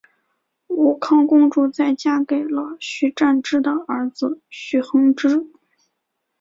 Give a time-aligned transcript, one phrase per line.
[0.69, 5.47] 武康公主在嫁给了徐湛之的儿子徐恒之。